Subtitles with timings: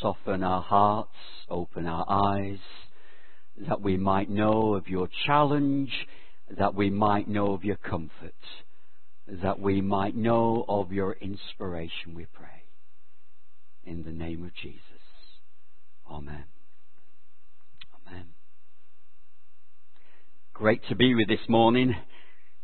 [0.00, 1.10] soften our hearts,
[1.48, 2.58] open our eyes,
[3.68, 5.90] that we might know of your challenge,
[6.58, 8.34] that we might know of your comfort,
[9.42, 12.46] that we might know of your inspiration, we pray.
[13.84, 14.80] In the name of Jesus.
[16.10, 16.44] Amen.
[18.06, 18.26] Amen.
[20.52, 21.94] Great to be with this morning.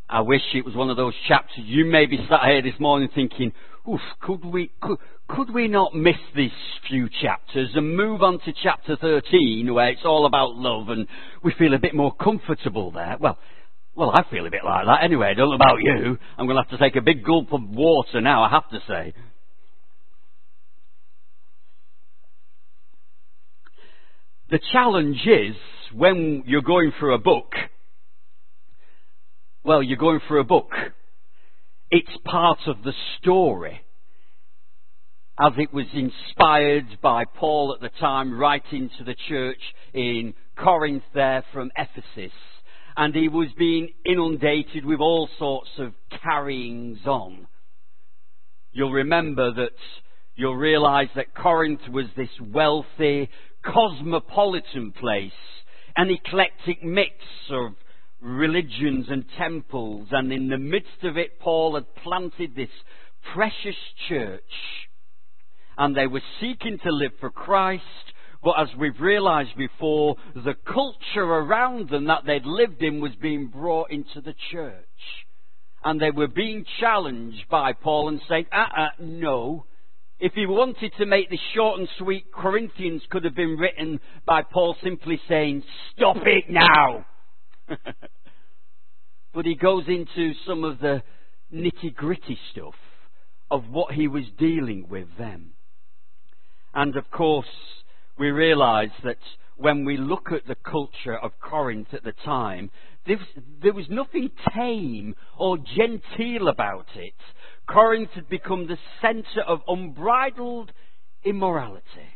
[0.09, 1.65] I wish it was one of those chapters.
[1.65, 3.53] You may be sat here this morning thinking,
[3.91, 4.99] oof, could we, could,
[5.29, 6.51] could we not miss these
[6.89, 11.09] few chapters and move on to chapter 13 where it's all about love and
[11.43, 13.17] we feel a bit more comfortable there?
[13.19, 13.37] Well,
[13.97, 15.29] well, I feel a bit like that anyway.
[15.31, 16.19] I don't know about you.
[16.39, 18.79] I'm going to have to take a big gulp of water now, I have to
[18.87, 19.15] say.
[24.51, 25.57] The challenge is
[25.93, 27.53] when you're going through a book,
[29.67, 30.71] well, you're going for a book.
[31.91, 33.81] It's part of the story
[35.41, 39.59] as it was inspired by Paul at the time writing to the church
[39.93, 42.33] in Corinth there from Ephesus.
[42.97, 45.93] And he was being inundated with all sorts of
[46.23, 47.49] carryings on.
[48.71, 49.77] You'll remember that
[50.37, 53.29] you'll realize that Corinth was this wealthy,
[53.65, 55.33] cosmopolitan place,
[55.97, 57.15] an eclectic mix
[57.51, 57.73] of
[58.21, 62.71] religions and temples, and in the midst of it, Paul had planted this
[63.35, 63.77] precious
[64.09, 64.43] church.
[65.79, 67.83] And they were seeking to live for Christ,
[68.43, 73.49] but as we've realized before, the culture around them that they'd lived in was being
[73.49, 74.75] brought into the church.
[75.85, 79.67] And they were being challenged by Paul and saying, uh uh, no,
[80.19, 84.43] if he wanted to make this short and sweet, Corinthians could have been written by
[84.43, 85.63] Paul simply saying,
[85.95, 87.05] Stop it now!
[89.35, 91.03] but he goes into some of the
[91.53, 92.75] nitty gritty stuff
[93.51, 95.51] of what he was dealing with then.
[96.75, 97.47] And of course,
[98.19, 99.19] we realize that
[99.57, 102.71] when we look at the culture of Corinth at the time,
[103.07, 107.15] there was, nothing tame or genteel about it.
[107.69, 110.73] Corinth had become the center of unbridled
[111.25, 112.16] immorality.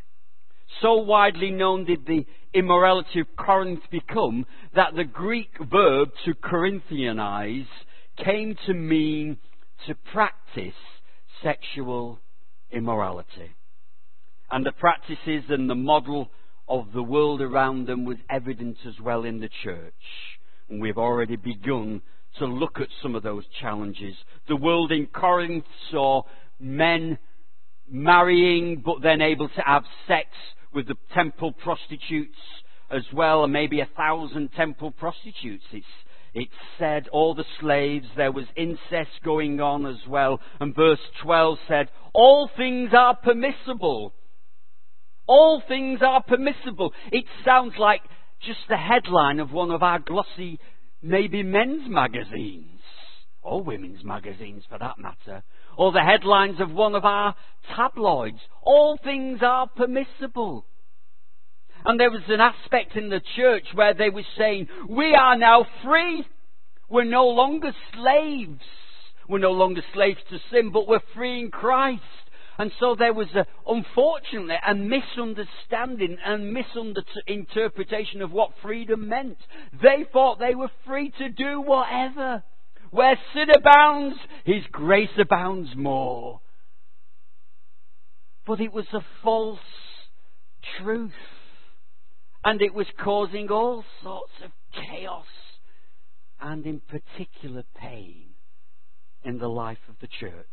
[0.81, 7.67] So widely known did the immorality of Corinth become that the Greek verb to Corinthianize
[8.25, 9.37] came to mean
[9.87, 10.75] to practice
[11.43, 12.19] sexual
[12.71, 13.55] immorality.
[14.51, 16.31] And the practices and the model
[16.69, 19.93] of the world around them was evident as well in the church.
[20.69, 22.03] And we've already begun
[22.39, 24.15] to look at some of those challenges.
[24.49, 26.23] The world in Corinth saw
[26.59, 27.19] men
[27.89, 30.29] marrying but then able to have sex
[30.73, 32.37] with the temple prostitutes
[32.91, 35.65] as well, and maybe a thousand temple prostitutes.
[35.73, 35.87] It's,
[36.35, 36.49] it
[36.79, 40.41] said all the slaves, there was incest going on as well.
[40.61, 44.13] And verse 12 said, All things are permissible.
[45.27, 46.93] All things are permissible.
[47.13, 48.01] It sounds like
[48.45, 50.59] just the headline of one of our glossy,
[51.03, 52.81] maybe men's magazines,
[53.43, 55.43] or women's magazines for that matter,
[55.81, 57.35] or the headlines of one of our
[57.75, 58.37] tabloids.
[58.61, 60.67] All things are permissible.
[61.87, 65.65] And there was an aspect in the church where they were saying, we are now
[65.83, 66.27] free.
[66.91, 68.61] We're no longer slaves.
[69.27, 72.03] We're no longer slaves to sin, but we're free in Christ.
[72.59, 79.39] And so there was, a, unfortunately, a misunderstanding and misinterpretation of what freedom meant.
[79.81, 82.43] They thought they were free to do whatever.
[82.91, 86.41] Where sin abounds, His grace abounds more.
[88.47, 89.59] But it was a false
[90.83, 91.13] truth.
[92.45, 95.27] And it was causing all sorts of chaos
[96.41, 98.31] and, in particular, pain
[99.25, 100.47] in the life of the church.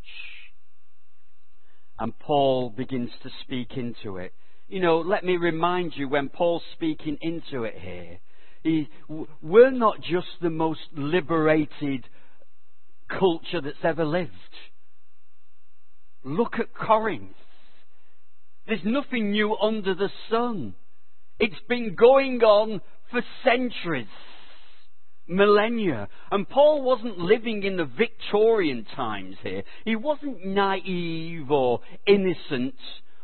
[2.00, 4.34] And Paul begins to speak into it.
[4.68, 8.20] You know, let me remind you when Paul's speaking into it here,
[8.64, 8.90] he,
[9.42, 12.06] we're not just the most liberated
[13.08, 14.32] culture that's ever lived.
[16.24, 17.36] Look at Corinth.
[18.68, 20.74] There's nothing new under the sun.
[21.40, 22.82] It's been going on
[23.12, 24.08] for centuries
[25.28, 26.08] millennia.
[26.32, 29.64] And Paul wasn't living in the Victorian times here.
[29.86, 32.76] He wasn't naive or innocent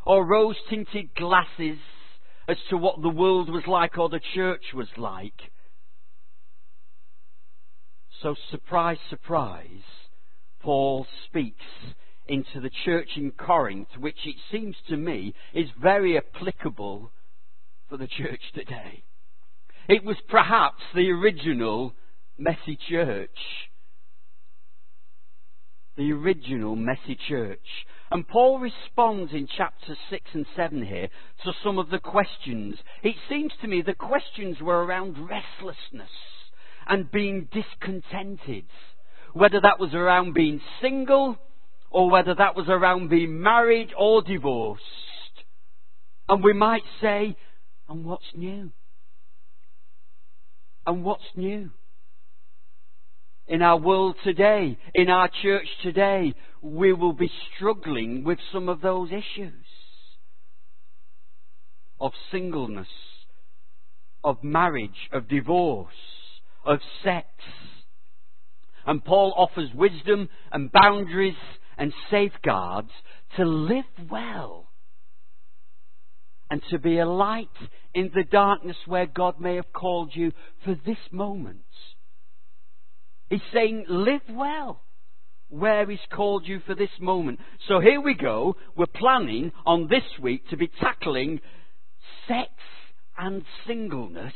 [0.05, 1.77] or rose tinted glasses
[2.47, 5.33] as to what the world was like or the church was like.
[8.23, 9.83] So, surprise, surprise,
[10.61, 11.65] Paul speaks
[12.25, 17.11] into the church in Corinth, which it seems to me is very applicable
[17.89, 19.03] for the church today.
[19.89, 21.95] It was perhaps the original
[22.37, 23.67] messy church.
[25.97, 27.59] The original messy church.
[28.09, 31.09] And Paul responds in chapter 6 and 7 here
[31.43, 32.75] to some of the questions.
[33.03, 36.09] It seems to me the questions were around restlessness
[36.87, 38.65] and being discontented.
[39.33, 41.37] Whether that was around being single
[41.89, 44.83] or whether that was around being married or divorced.
[46.29, 47.35] And we might say,
[47.89, 48.71] and what's new?
[50.85, 51.71] And what's new?
[53.47, 58.81] in our world today, in our church today, we will be struggling with some of
[58.81, 59.65] those issues
[61.99, 62.87] of singleness,
[64.23, 65.93] of marriage, of divorce,
[66.65, 67.27] of sex.
[68.85, 71.35] And Paul offers wisdom and boundaries
[71.77, 72.91] and safeguards
[73.37, 74.69] to live well
[76.49, 77.47] and to be a light
[77.93, 80.31] in the darkness where God may have called you
[80.63, 81.61] for this moment.
[83.29, 84.81] He's saying, live well
[85.49, 87.39] where He's called you for this moment.
[87.67, 88.55] So here we go.
[88.75, 91.41] We're planning on this week to be tackling
[92.27, 92.49] sex
[93.17, 94.33] and singleness.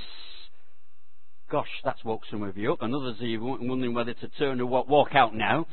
[1.50, 4.66] Gosh, that's woke some of you up, and others are wondering whether to turn or
[4.66, 5.66] walk out now.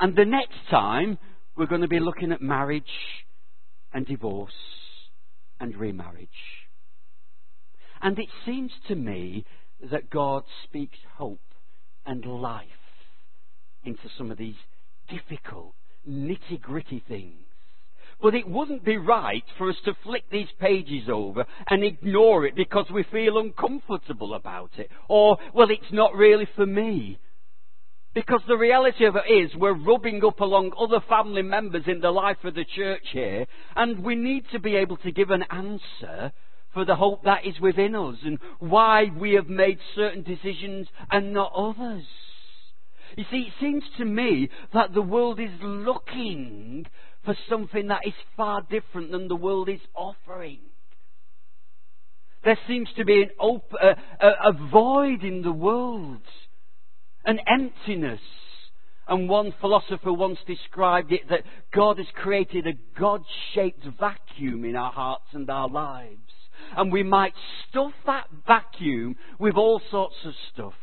[0.00, 1.18] And the next time,
[1.56, 2.82] we're going to be looking at marriage
[3.92, 4.52] and divorce
[5.60, 6.28] and remarriage.
[8.00, 9.44] And it seems to me
[9.92, 11.40] that God speaks hope
[12.04, 12.66] and life
[13.84, 14.56] into some of these
[15.08, 15.74] difficult,
[16.08, 17.46] nitty gritty things.
[18.22, 22.54] But it wouldn't be right for us to flick these pages over and ignore it
[22.54, 24.88] because we feel uncomfortable about it.
[25.08, 27.18] Or, well, it's not really for me.
[28.14, 32.10] Because the reality of it is, we're rubbing up along other family members in the
[32.10, 36.32] life of the church here, and we need to be able to give an answer
[36.74, 41.32] for the hope that is within us and why we have made certain decisions and
[41.32, 42.04] not others.
[43.16, 46.86] You see, it seems to me that the world is looking
[47.24, 50.58] for something that is far different than the world is offering.
[52.44, 56.22] There seems to be an op- a, a, a void in the world,
[57.24, 58.20] an emptiness.
[59.06, 61.42] And one philosopher once described it that
[61.74, 63.22] God has created a God
[63.54, 66.20] shaped vacuum in our hearts and our lives
[66.76, 67.34] and we might
[67.68, 70.74] stuff that vacuum with all sorts of stuff.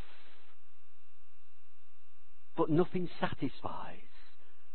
[2.57, 3.97] But nothing satisfies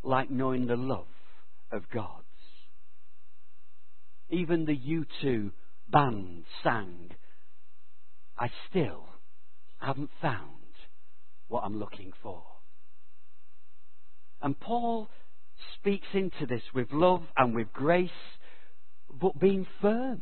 [0.03, 1.07] like knowing the love
[1.73, 2.25] of gods.
[4.31, 5.53] Even the U2
[5.89, 7.11] band sang,
[8.39, 9.07] I still
[9.79, 10.51] haven't found
[11.49, 12.43] what I'm looking for.
[14.43, 15.09] And Paul
[15.79, 18.11] speaks into this with love and with grace,
[19.11, 20.21] but being firm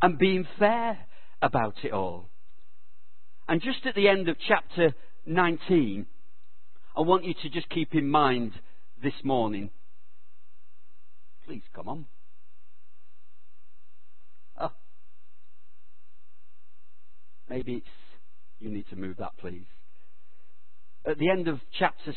[0.00, 0.98] and being fair
[1.40, 2.28] about it all.
[3.48, 4.94] And just at the end of chapter
[5.26, 6.06] 19,
[6.96, 8.52] I want you to just keep in mind
[9.02, 9.70] this morning.
[11.52, 12.06] Please come on.
[14.58, 14.72] Oh.
[17.46, 17.86] Maybe it's
[18.58, 19.66] you need to move that, please.
[21.06, 22.14] At the end of chapter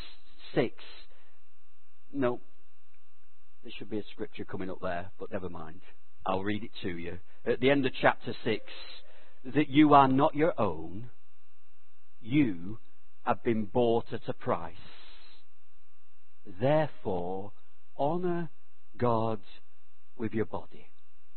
[0.54, 0.74] 6,
[2.14, 2.40] no,
[3.62, 5.82] there should be a scripture coming up there, but never mind.
[6.26, 7.18] I'll read it to you.
[7.46, 8.64] At the end of chapter 6,
[9.54, 11.10] that you are not your own,
[12.22, 12.80] you
[13.26, 14.76] have been bought at a price.
[16.62, 17.52] Therefore,
[18.00, 18.50] honour
[18.98, 19.40] God
[20.18, 20.90] with your body.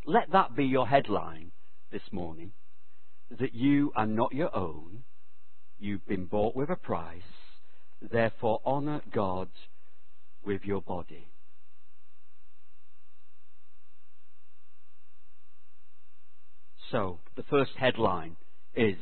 [0.06, 1.52] Let that be your headline
[1.92, 2.52] this morning.
[3.38, 5.04] That you are not your own,
[5.78, 7.20] you've been bought with a price.
[8.00, 9.48] Therefore, honour God
[10.44, 11.28] with your body.
[16.90, 18.36] So, the first headline
[18.74, 18.96] is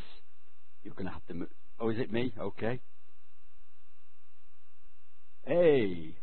[0.83, 1.49] you're going to have to move.
[1.79, 2.33] Oh, is it me?
[2.39, 2.81] Okay.
[5.47, 6.17] Hey.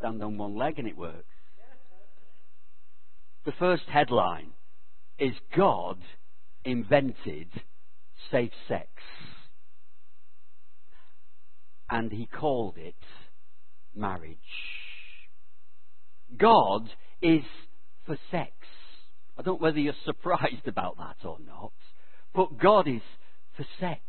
[0.00, 1.24] Stand on one leg and it works.
[3.44, 4.50] The first headline
[5.18, 5.98] is God
[6.64, 7.48] invented
[8.30, 8.88] safe sex.
[11.90, 12.94] And he called it
[13.94, 14.38] marriage.
[16.36, 16.88] God
[17.20, 17.42] is
[18.06, 18.52] for sex.
[19.38, 21.72] I don't know whether you're surprised about that or not,
[22.34, 23.02] but God is
[23.56, 24.00] for sex.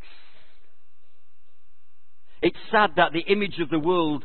[2.40, 4.24] It's sad that the image of the world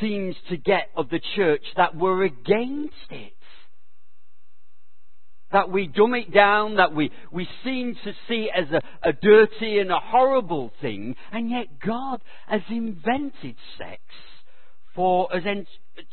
[0.00, 3.32] seems to get of the church that we're against it.
[5.50, 9.78] That we dumb it down, that we, we seem to see as a, a dirty
[9.78, 14.02] and a horrible thing, and yet God has invented sex
[14.94, 15.66] for us en-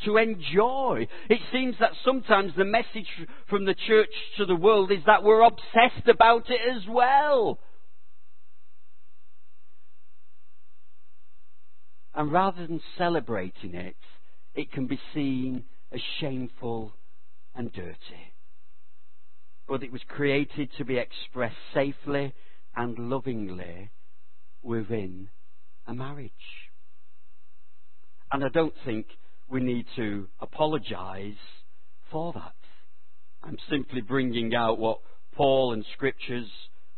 [0.05, 1.07] to enjoy.
[1.29, 3.07] It seems that sometimes the message
[3.49, 7.59] from the church to the world is that we're obsessed about it as well.
[12.15, 13.97] And rather than celebrating it,
[14.53, 16.93] it can be seen as shameful
[17.53, 18.33] and dirty.
[19.67, 22.33] But it was created to be expressed safely
[22.75, 23.89] and lovingly
[24.63, 25.29] within
[25.87, 26.31] a marriage.
[28.31, 29.07] And I don't think
[29.49, 31.33] we need to apologize
[32.11, 32.53] for that.
[33.43, 34.99] I'm simply bringing out what
[35.35, 36.49] Paul and scriptures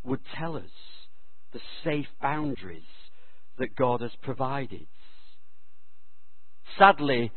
[0.04, 0.70] would tell us
[1.52, 2.82] the safe boundaries
[3.58, 4.86] that God has provided.
[6.76, 7.32] Sadly,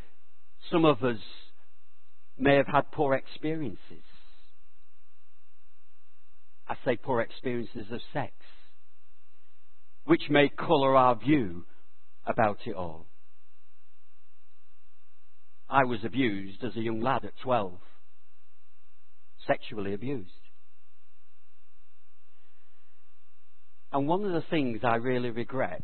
[0.71, 1.19] some of us
[2.38, 4.03] may have had poor experiences.
[6.67, 8.33] I say poor experiences of sex,
[10.05, 11.65] which may colour our view
[12.25, 13.07] about it all.
[15.69, 17.73] I was abused as a young lad at 12,
[19.47, 20.29] sexually abused.
[23.93, 25.83] And one of the things I really regret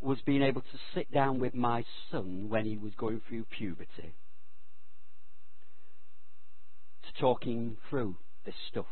[0.00, 4.14] was being able to sit down with my son when he was going through puberty
[7.02, 8.86] to talking through this stuff.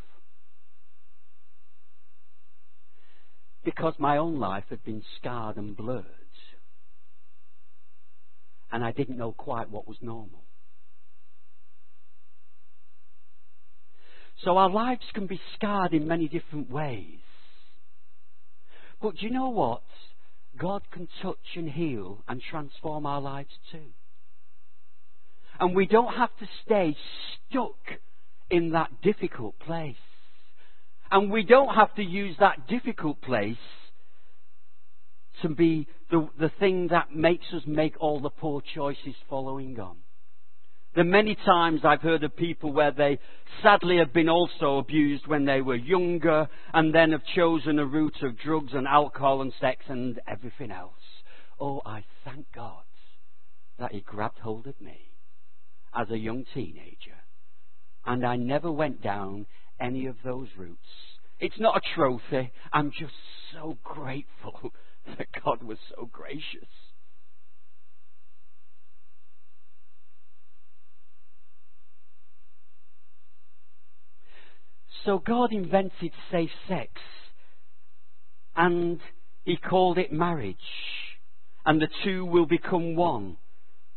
[3.65, 6.05] Because my own life had been scarred and blurred,
[8.71, 10.43] and I didn't know quite what was normal.
[14.45, 17.21] So our lives can be scarred in many different ways.
[19.01, 19.83] But do you know what?
[20.59, 23.93] God can touch and heal and transform our lives too.
[25.59, 26.97] And we don't have to stay
[27.51, 27.77] stuck
[28.51, 29.97] in that difficult place.
[31.11, 33.57] And we don't have to use that difficult place
[35.43, 39.97] to be the, the thing that makes us make all the poor choices following on.
[40.97, 43.19] The many times I've heard of people where they
[43.63, 48.17] sadly have been also abused when they were younger and then have chosen a route
[48.23, 50.95] of drugs and alcohol and sex and everything else.
[51.61, 52.85] Oh, I thank God
[53.79, 54.99] that He grabbed hold of me
[55.95, 57.19] as a young teenager
[58.07, 59.45] and I never went down
[59.79, 60.81] any of those routes.
[61.39, 62.51] It's not a trophy.
[62.73, 63.13] I'm just
[63.53, 64.73] so grateful
[65.19, 66.71] that God was so gracious.
[75.05, 76.91] So God invented safe sex
[78.57, 79.01] and
[79.45, 80.57] He called it marriage.
[81.65, 83.37] And the two will become one.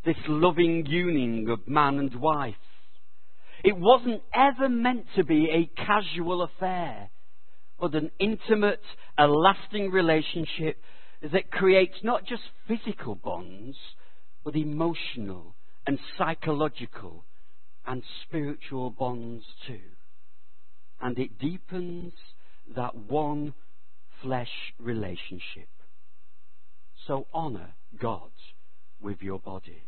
[0.05, 2.55] This loving union of man and wife.
[3.63, 7.09] It wasn't ever meant to be a casual affair,
[7.79, 8.81] but an intimate,
[9.17, 10.77] a lasting relationship
[11.21, 13.75] that creates not just physical bonds,
[14.45, 17.25] but emotional and psychological
[17.85, 19.79] and spiritual bonds too
[21.01, 22.13] and it deepens
[22.75, 23.53] that one
[24.21, 25.69] flesh relationship.
[27.07, 28.29] So honor God
[29.01, 29.81] with your body.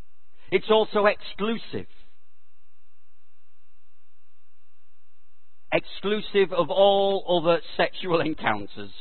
[0.52, 1.88] It's also exclusive.
[5.74, 8.92] Exclusive of all other sexual encounters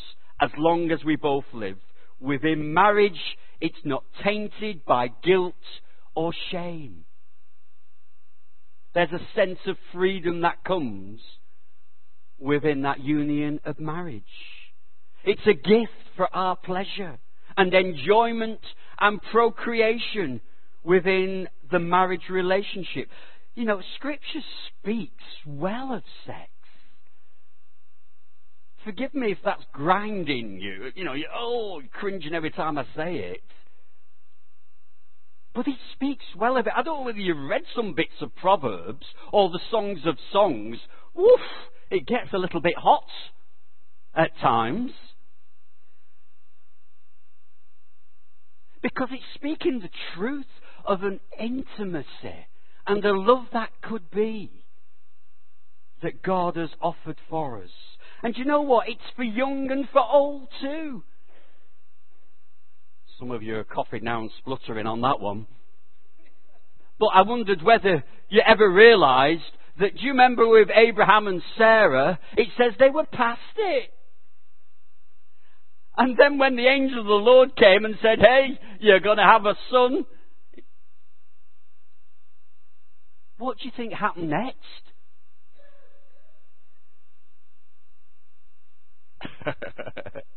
[0.41, 1.79] as long as we both live.
[2.21, 3.21] Within marriage,
[3.61, 5.55] it's not tainted by guilt
[6.15, 7.05] or shame.
[8.95, 11.21] There's a sense of freedom that comes
[12.41, 14.23] within that union of marriage.
[15.25, 17.19] It's a gift for our pleasure
[17.57, 18.61] and enjoyment
[19.01, 20.41] and procreation
[20.83, 23.09] within the marriage relationship.
[23.55, 26.51] You know, Scripture speaks well of sex.
[28.85, 30.91] Forgive me if that's grinding you.
[30.95, 33.43] You know, you're oh, cringing every time I say it.
[35.55, 36.73] But he speaks well of it.
[36.75, 40.79] I don't know whether you've read some bits of Proverbs or the Songs of Songs.
[41.15, 41.41] Woof!
[41.91, 43.07] It gets a little bit hot
[44.15, 44.93] at times.
[48.83, 50.47] Because it's speaking the truth
[50.87, 52.47] of an intimacy
[52.87, 54.51] and the love that could be
[56.03, 57.71] that God has offered for us.
[58.23, 58.89] And you know what?
[58.89, 61.03] It's for young and for old too.
[63.19, 65.47] Some of you are coughing now and spluttering on that one.
[66.99, 69.43] But I wondered whether you ever realised
[69.81, 73.91] that do you remember with Abraham and Sarah, it says they were past it.
[75.97, 79.25] And then when the angel of the Lord came and said, Hey, you're going to
[79.25, 80.07] have a son,
[83.39, 84.57] what do you think happened next?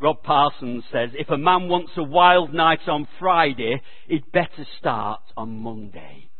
[0.00, 5.20] Rob Parsons says, if a man wants a wild night on Friday, he'd better start
[5.36, 6.30] on Monday.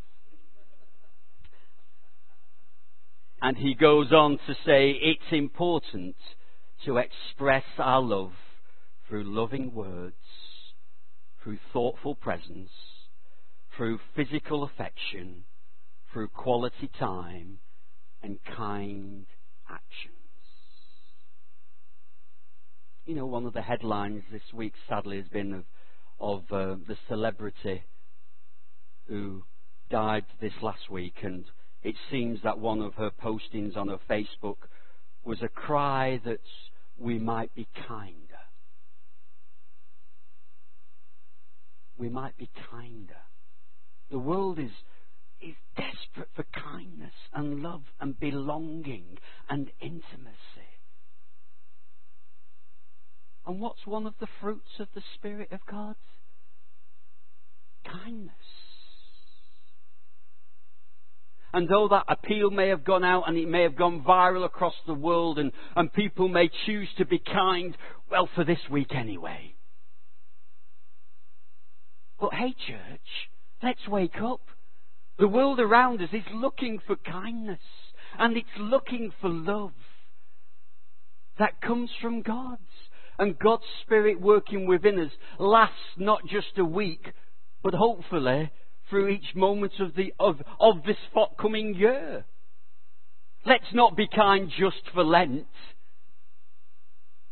[3.43, 6.17] And he goes on to say it's important
[6.87, 8.33] to express our love
[9.09, 10.15] through loving words,
[11.43, 12.71] through thoughtful presence,
[13.77, 15.45] through physical affection,
[16.13, 17.59] through quality time,
[18.23, 19.27] and kind
[19.69, 20.20] actions.
[23.11, 25.65] You know, one of the headlines this week, sadly, has been of,
[26.21, 27.83] of uh, the celebrity
[29.09, 29.43] who
[29.91, 31.45] died this last week, and
[31.83, 34.59] it seems that one of her postings on her Facebook
[35.25, 36.39] was a cry that
[36.97, 38.15] we might be kinder.
[41.99, 43.23] We might be kinder.
[44.13, 44.71] The world is,
[45.43, 50.60] is desperate for kindness and love and belonging and intimacy.
[53.51, 55.97] And what's one of the fruits of the Spirit of God?
[57.85, 58.31] Kindness.
[61.53, 64.75] And though that appeal may have gone out and it may have gone viral across
[64.87, 67.77] the world and, and people may choose to be kind,
[68.09, 69.57] well, for this week anyway.
[72.21, 73.31] But hey, church,
[73.65, 74.43] let's wake up.
[75.19, 77.59] The world around us is looking for kindness
[78.17, 79.73] and it's looking for love
[81.41, 82.61] that comes from God's.
[83.21, 87.13] And God's Spirit working within us lasts not just a week,
[87.63, 88.51] but hopefully
[88.89, 92.25] through each moment of, the, of, of this forthcoming year.
[93.45, 95.47] Let's not be kind just for Lent,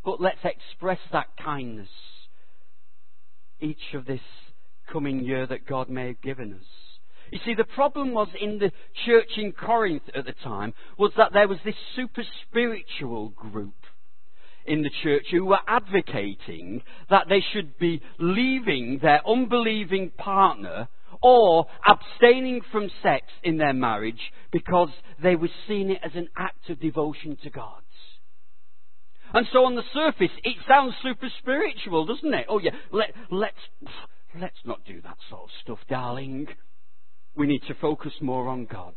[0.05, 1.89] but let's express that kindness
[3.59, 4.21] each of this
[4.93, 6.67] coming year that God may have given us.
[7.33, 8.73] You see, the problem was in the
[9.07, 13.73] church in Corinth at the time was that there was this super spiritual group
[14.69, 20.89] in the church who were advocating that they should be leaving their unbelieving partner
[21.23, 24.21] or abstaining from sex in their marriage
[24.53, 24.91] because
[25.23, 27.83] they were seeing it as an act of devotion to God.
[29.35, 32.47] And so on the surface, it sounds super spiritual, doesn't it?
[32.49, 33.57] Oh yeah, let, let's,
[34.41, 36.47] let's not do that sort of stuff, darling.
[37.37, 38.97] We need to focus more on God's.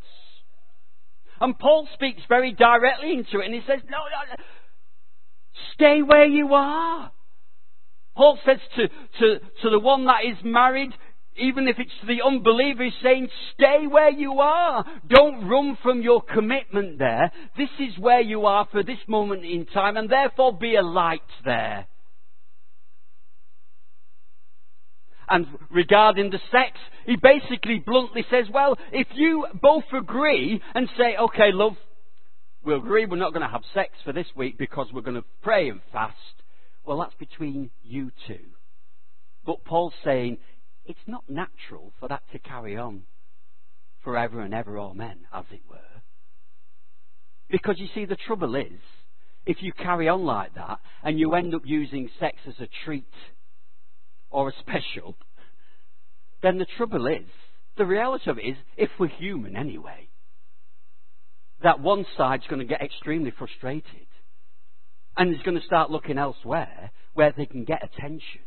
[1.42, 4.44] And Paul speaks very directly into it and he says, no, no, no.
[5.74, 7.12] Stay where you are.
[8.16, 10.92] Paul says to, to, to the one that is married,
[11.38, 14.86] even if it's to the unbeliever, he's saying, stay where you are.
[15.08, 17.32] Don't run from your commitment there.
[17.58, 21.22] This is where you are for this moment in time, and therefore be a light
[21.46, 21.88] there.
[25.30, 31.16] And regarding the sex, he basically bluntly says, well, if you both agree and say,
[31.18, 31.78] okay, love,
[32.64, 35.26] we'll agree we're not going to have sex for this week because we're going to
[35.42, 36.16] pray and fast,
[36.86, 38.40] well, that's between you two.
[39.46, 40.38] But Paul's saying,
[40.86, 43.04] it's not natural for that to carry on
[44.04, 45.78] forever and ever, amen, as it were.
[47.50, 48.80] Because you see, the trouble is,
[49.46, 53.06] if you carry on like that and you end up using sex as a treat
[54.30, 55.16] or a special,
[56.42, 57.28] then the trouble is,
[57.78, 60.08] the reality of it is, if we're human anyway,
[61.64, 64.08] that one side's going to get extremely frustrated
[65.18, 68.42] and is going to start looking elsewhere where they can get attention.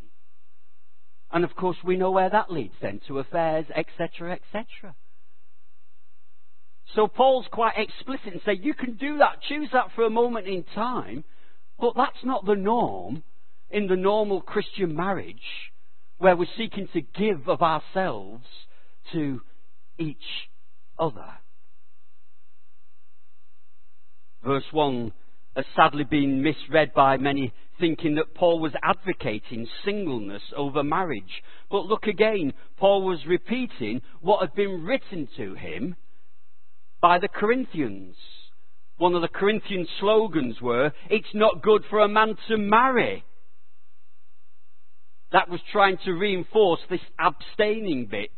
[1.31, 4.95] And of course, we know where that leads then to affairs, etc., etc.
[6.95, 10.47] So Paul's quite explicit and say you can do that, choose that for a moment
[10.47, 11.25] in time,
[11.79, 13.25] but that's not the norm
[13.71, 15.37] in the normal Christian marriage
[16.19, 18.45] where we're seeking to give of ourselves
[19.13, 19.41] to
[19.99, 20.17] each
[20.99, 21.27] other.
[24.45, 25.13] Verse 1
[25.57, 31.43] has sadly been misread by many, thinking that Paul was advocating singleness over marriage.
[31.71, 35.97] But look again, Paul was repeating what had been written to him
[37.01, 38.17] by the Corinthians.
[38.97, 43.25] One of the Corinthian slogans were, It's not good for a man to marry.
[45.33, 48.31] That was trying to reinforce this abstaining bit.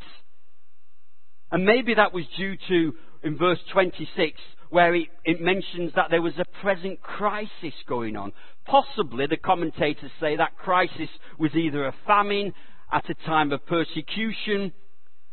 [1.50, 2.92] And maybe that was due to,
[3.22, 4.40] in verse 26,
[4.70, 8.32] where it, it, mentions that there was a present crisis going on.
[8.66, 12.52] Possibly, the commentators say that crisis was either a famine
[12.92, 14.72] at a time of persecution,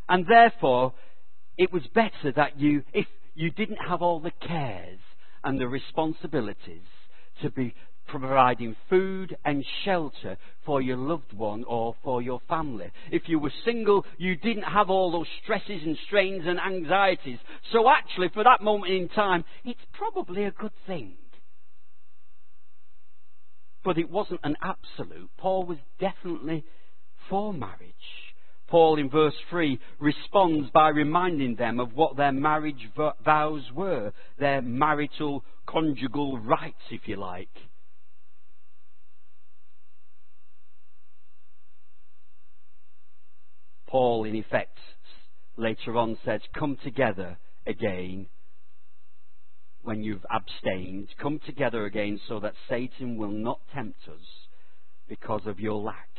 [0.09, 0.93] and therefore
[1.57, 4.99] it was better that you, if you didn't have all the cares
[5.43, 6.81] and the responsibilities
[7.41, 7.73] to be
[8.07, 12.91] providing food and shelter for your loved one or for your family.
[13.11, 17.39] If you were single, you didn't have all those stresses and strains and anxieties.
[17.71, 21.13] So actually, for that moment in time, it's probably a good thing.
[23.83, 25.29] But it wasn't an absolute.
[25.37, 26.63] Paul was definitely
[27.29, 27.93] for marriage.
[28.67, 32.89] Paul in verse 3 responds by reminding them of what their marriage
[33.23, 37.49] vows were, their marital conjugal rights, if you like.
[43.93, 44.79] Paul, in effect,
[45.55, 48.25] later on says, Come together again
[49.83, 51.09] when you've abstained.
[51.21, 54.25] Come together again so that Satan will not tempt us
[55.07, 56.09] because of your lack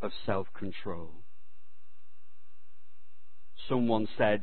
[0.00, 1.10] of self control.
[3.68, 4.42] Someone said,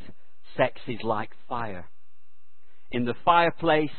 [0.58, 1.86] Sex is like fire.
[2.91, 3.89] In the fireplace,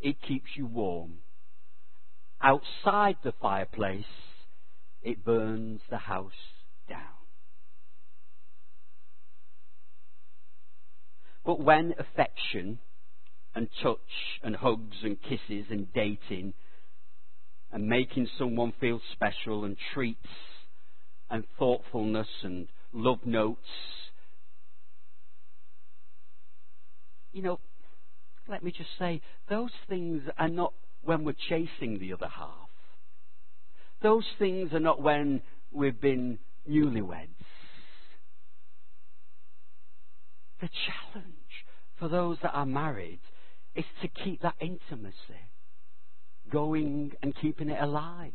[0.00, 1.18] it keeps you warm.
[2.42, 4.04] Outside the fireplace,
[5.02, 6.32] it burns the house
[6.88, 7.15] down.
[11.46, 12.80] But when affection
[13.54, 13.98] and touch
[14.42, 16.54] and hugs and kisses and dating
[17.72, 20.26] and making someone feel special and treats
[21.30, 23.60] and thoughtfulness and love notes,
[27.32, 27.60] you know,
[28.48, 30.72] let me just say, those things are not
[31.04, 32.68] when we're chasing the other half.
[34.02, 37.35] Those things are not when we've been newlyweds.
[40.60, 41.34] The challenge
[41.98, 43.20] for those that are married
[43.74, 45.14] is to keep that intimacy
[46.50, 48.32] going and keeping it alive.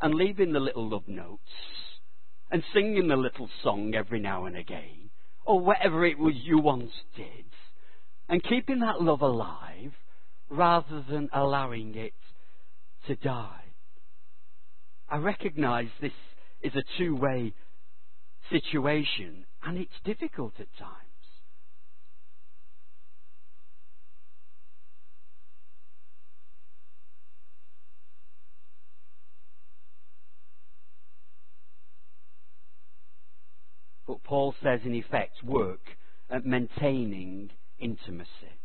[0.00, 1.42] And leaving the little love notes
[2.50, 5.10] and singing the little song every now and again,
[5.46, 7.46] or whatever it was you once did,
[8.28, 9.92] and keeping that love alive
[10.50, 12.12] rather than allowing it
[13.06, 13.64] to die.
[15.08, 16.12] I recognize this
[16.62, 17.54] is a two way
[18.50, 21.12] situation and it's difficult at times.
[34.06, 35.82] But Paul says, in effect, work
[36.30, 38.56] at maintaining intimacy.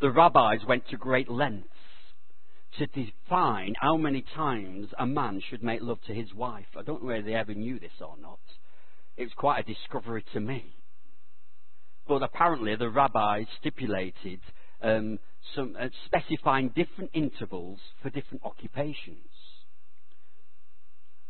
[0.00, 1.66] The rabbis went to great lengths
[2.78, 6.68] to define how many times a man should make love to his wife.
[6.78, 8.38] I don't know whether they ever knew this or not.
[9.16, 10.72] It was quite a discovery to me.
[12.06, 14.38] But apparently, the rabbis stipulated
[14.82, 15.18] um,
[15.56, 19.31] some uh, specifying different intervals for different occupations.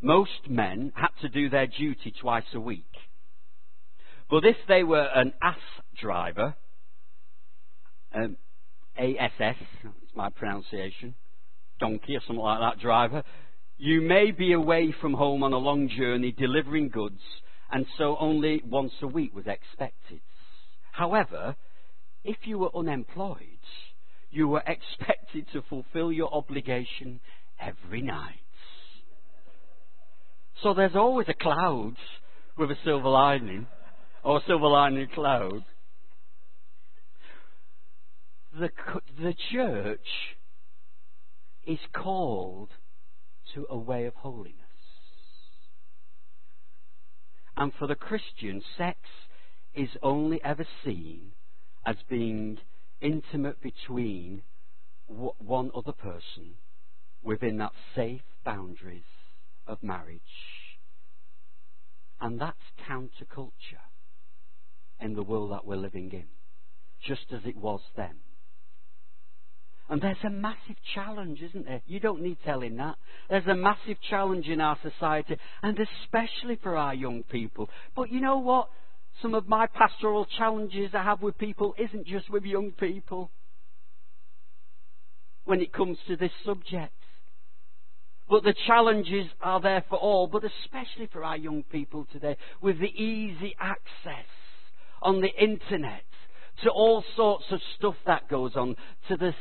[0.03, 2.85] Most men had to do their duty twice a week.
[4.29, 5.61] But if they were an ass
[6.01, 6.57] driver,
[8.13, 8.37] um,
[8.99, 9.57] ASS,
[10.03, 11.15] it's my pronunciation,
[11.79, 13.23] donkey or something like that driver,
[13.79, 17.21] you may be away from home on a long journey delivering goods,
[17.71, 20.21] and so only once a week was expected.
[20.93, 21.57] However,
[22.25, 23.39] if you were unemployed,
[24.31, 27.21] you were expected to fulfill your obligation
[27.61, 28.42] every night.
[30.63, 31.95] So there's always a cloud
[32.57, 33.67] with a silver lining,
[34.23, 35.65] or a silver lining cloud
[38.59, 38.71] the,
[39.21, 40.07] the church
[41.67, 42.69] is called
[43.55, 44.57] to a way of holiness.
[47.57, 48.99] And for the Christian, sex
[49.75, 51.33] is only ever seen
[51.87, 52.59] as being
[53.01, 54.43] intimate between
[55.07, 56.55] one other person
[57.23, 59.03] within that safe boundaries
[59.67, 60.21] of marriage.
[62.21, 62.57] And that's
[62.89, 63.83] counterculture
[65.01, 66.27] in the world that we're living in,
[67.05, 68.15] just as it was then.
[69.89, 71.83] And there's a massive challenge, isn't there?
[71.87, 72.97] You don't need telling that.
[73.29, 77.69] There's a massive challenge in our society, and especially for our young people.
[77.95, 78.69] But you know what?
[79.21, 83.31] Some of my pastoral challenges I have with people isn't just with young people
[85.45, 86.95] when it comes to this subject.
[88.33, 92.81] But the challenges are there for all, but especially for our young people today, with
[92.81, 94.25] the easy access
[95.03, 96.01] on the internet
[96.65, 98.75] to all sorts of stuff that goes on,
[99.09, 99.35] to this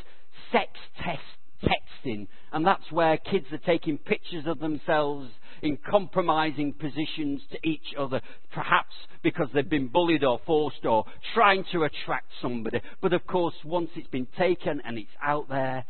[0.51, 1.21] sex test
[1.63, 5.29] texting, and that's where kids are taking pictures of themselves
[5.61, 8.19] in compromising positions to each other,
[8.53, 12.81] perhaps because they've been bullied or forced or trying to attract somebody.
[13.01, 15.85] But of course, once it's been taken and it's out there,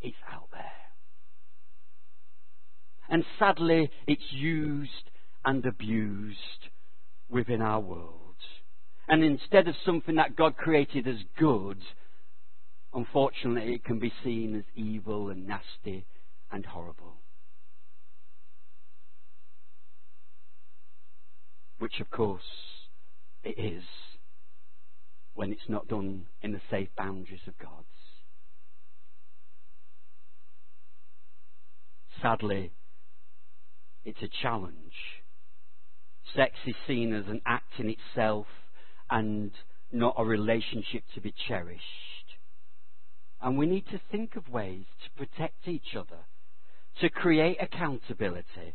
[0.00, 0.81] it's out there.
[3.08, 5.10] And sadly, it's used
[5.44, 6.38] and abused
[7.28, 8.18] within our world.
[9.08, 11.78] And instead of something that God created as good,
[12.94, 16.06] unfortunately, it can be seen as evil and nasty
[16.50, 17.16] and horrible.
[21.78, 22.42] Which, of course,
[23.42, 23.82] it is
[25.34, 27.86] when it's not done in the safe boundaries of God's.
[32.20, 32.70] Sadly,
[34.04, 34.92] it's a challenge.
[36.34, 38.46] Sex is seen as an act in itself
[39.10, 39.50] and
[39.92, 41.82] not a relationship to be cherished.
[43.40, 46.20] And we need to think of ways to protect each other,
[47.00, 48.74] to create accountability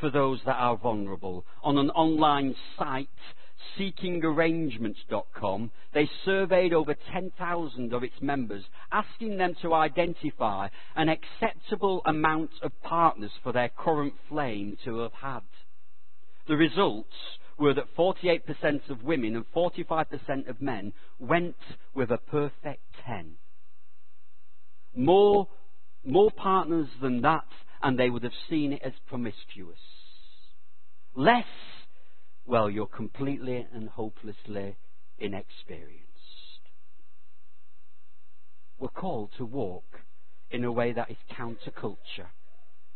[0.00, 1.44] for those that are vulnerable.
[1.62, 3.08] On an online site,
[3.78, 12.50] seekingarrangements.com, they surveyed over 10,000 of its members, asking them to identify an acceptable amount
[12.62, 15.42] of partners for their current flame to have had.
[16.48, 17.14] The results
[17.58, 21.56] were that 48% of women and 45% of men went
[21.94, 23.36] with a perfect 10.
[24.94, 25.48] More,
[26.04, 27.46] more partners than that,
[27.82, 29.78] and they would have seen it as promiscuous.
[31.14, 31.44] Less,
[32.46, 34.76] well, you're completely and hopelessly
[35.18, 36.02] inexperienced.
[38.78, 39.84] We're called to walk
[40.50, 42.28] in a way that is counterculture,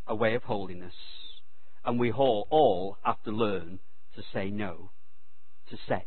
[0.06, 0.94] a way of holiness,
[1.84, 3.78] and we all, have to learn
[4.14, 4.90] to say no
[5.70, 6.06] to sex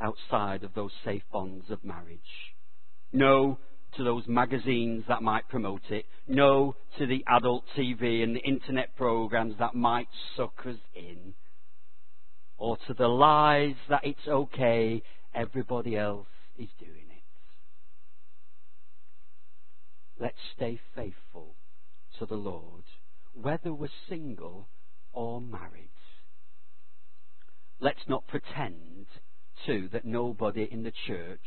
[0.00, 2.20] outside of those safe bonds of marriage.
[3.12, 3.58] No
[3.96, 6.06] to those magazines that might promote it.
[6.26, 11.34] No to the adult TV and the internet programs that might suck us in.
[12.58, 15.02] Or to the lies that it's okay,
[15.34, 17.22] everybody else is doing it.
[20.20, 21.56] Let's stay faithful
[22.18, 22.84] to the Lord,
[23.34, 24.68] whether we're single
[25.12, 25.90] or married.
[27.80, 29.06] Let's not pretend,
[29.66, 31.40] too, that nobody in the church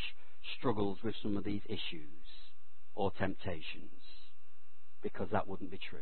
[0.60, 2.26] struggles with some of these issues
[2.94, 4.02] or temptations,
[5.02, 6.00] because that wouldn't be true.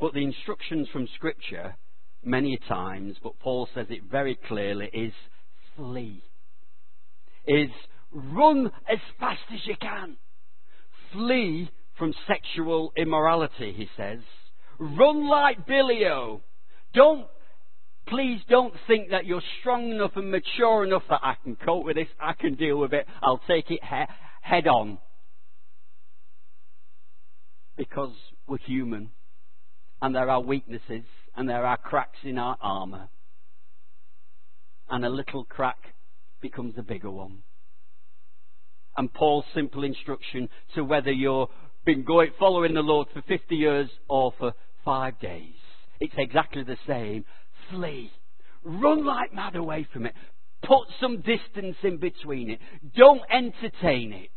[0.00, 1.76] But the instructions from Scripture,
[2.24, 5.12] many times, but Paul says it very clearly, is
[5.76, 6.22] flee.
[7.46, 7.70] Is
[8.12, 10.16] run as fast as you can.
[11.12, 14.20] Flee from sexual immorality, he says.
[14.78, 16.40] Run like Billy-O.
[16.94, 17.26] Don't
[18.08, 21.96] Please don't think that you're strong enough and mature enough that I can cope with
[21.96, 24.98] this, I can deal with it, I'll take it he- head on.
[27.76, 28.14] Because
[28.46, 29.10] we're human,
[30.00, 31.04] and there are weaknesses,
[31.36, 33.08] and there are cracks in our armour.
[34.90, 35.78] And a little crack
[36.40, 37.38] becomes a bigger one.
[38.96, 41.48] And Paul's simple instruction to whether you've
[41.86, 44.52] been going, following the Lord for 50 years or for
[44.84, 45.54] five days,
[46.00, 47.24] it's exactly the same
[47.70, 48.10] flee.
[48.64, 50.14] Run like mad away from it.
[50.62, 52.60] Put some distance in between it.
[52.94, 54.30] Don't entertain it.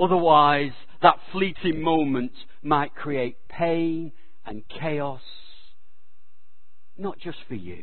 [0.00, 2.32] Otherwise, that fleeting moment
[2.62, 4.12] might create pain
[4.46, 5.20] and chaos,
[6.96, 7.82] not just for you,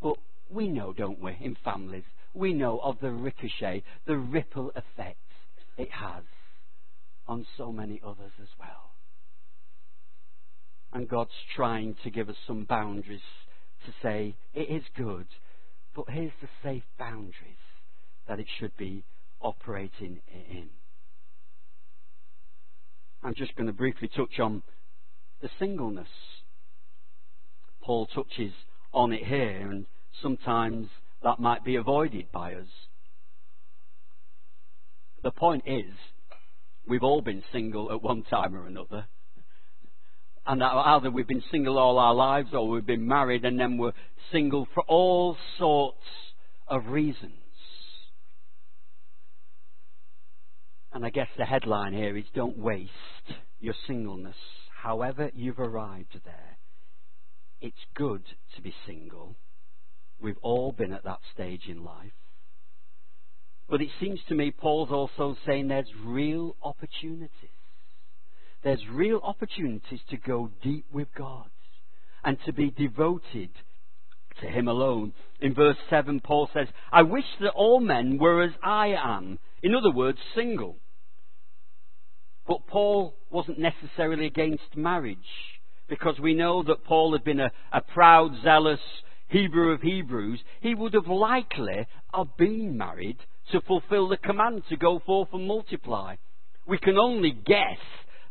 [0.00, 0.16] but
[0.48, 5.18] we know, don't we, in families, we know of the ricochet, the ripple effect
[5.76, 6.22] it has
[7.26, 8.92] on so many others as well.
[10.92, 13.20] And God's trying to give us some boundaries
[13.86, 15.26] to say, it is good,
[15.96, 17.34] but here's the safe boundaries
[18.28, 19.02] that it should be
[19.40, 20.68] operating in.
[23.24, 24.62] I'm just going to briefly touch on
[25.40, 26.08] the singleness.
[27.82, 28.52] Paul touches
[28.92, 29.86] on it here, and
[30.22, 30.88] sometimes
[31.22, 32.68] that might be avoided by us.
[35.22, 35.92] The point is,
[36.86, 39.06] we've all been single at one time or another
[40.46, 43.92] and either we've been single all our lives or we've been married and then we're
[44.30, 46.04] single for all sorts
[46.68, 47.32] of reasons.
[50.94, 52.90] And I guess the headline here is don't waste
[53.60, 54.36] your singleness.
[54.82, 56.58] However you've arrived there,
[57.60, 58.22] it's good
[58.56, 59.36] to be single.
[60.20, 62.12] We've all been at that stage in life.
[63.68, 67.50] But it seems to me Paul's also saying there's real opportunities
[68.64, 71.50] there's real opportunities to go deep with God
[72.24, 73.50] and to be devoted
[74.40, 75.12] to Him alone.
[75.40, 79.38] In verse 7, Paul says, I wish that all men were as I am.
[79.62, 80.78] In other words, single.
[82.46, 85.16] But Paul wasn't necessarily against marriage
[85.88, 88.80] because we know that Paul had been a, a proud, zealous
[89.28, 90.40] Hebrew of Hebrews.
[90.60, 93.18] He would have likely have been married
[93.52, 96.16] to fulfill the command to go forth and multiply.
[96.66, 97.78] We can only guess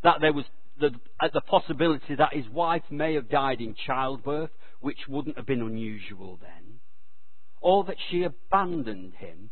[0.04, 0.45] that there was
[0.80, 0.91] the,
[1.34, 4.49] the possibility that his wife may have died in childbirth,
[4.82, 6.80] which wouldn't have been unusual then,
[7.62, 9.49] or that she abandoned him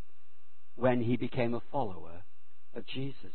[0.76, 2.24] when he became a follower
[2.76, 3.34] of Jesus.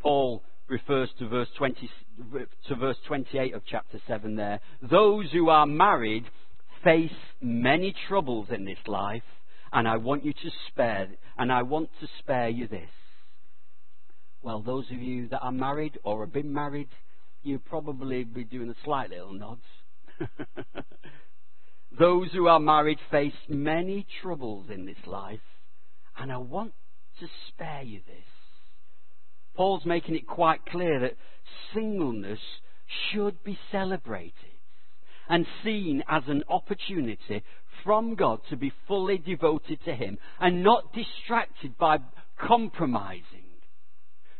[0.00, 1.90] Paul refers to verse 20
[2.68, 4.60] to verse 28 of chapter 7 there.
[4.82, 6.24] Those who are married
[6.82, 9.22] face many troubles in this life,
[9.72, 12.88] and I want you to spare and I want to spare you this.
[14.42, 16.88] Well, those of you that are married or have been married,
[17.42, 19.62] you probably be doing a slight little nods.
[21.98, 25.40] those who are married face many troubles in this life,
[26.16, 26.72] and I want
[27.20, 28.35] to spare you this.
[29.56, 31.16] Paul's making it quite clear that
[31.74, 32.38] singleness
[33.10, 34.32] should be celebrated
[35.28, 37.42] and seen as an opportunity
[37.84, 41.98] from God to be fully devoted to Him and not distracted by
[42.38, 43.22] compromising.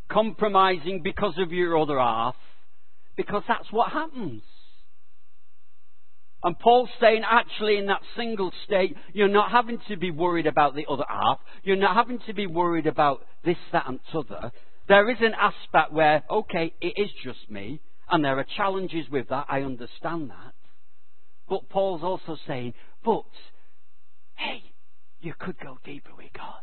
[0.09, 2.35] Compromising because of your other half,
[3.17, 4.41] because that's what happens.
[6.43, 10.75] And Paul's saying, actually, in that single state, you're not having to be worried about
[10.75, 11.39] the other half.
[11.63, 14.51] You're not having to be worried about this, that, and t'other.
[14.87, 19.27] There is an aspect where, okay, it is just me, and there are challenges with
[19.29, 19.45] that.
[19.49, 20.53] I understand that.
[21.49, 22.73] But Paul's also saying,
[23.03, 23.25] but,
[24.35, 24.63] hey,
[25.19, 26.61] you could go deeper with God.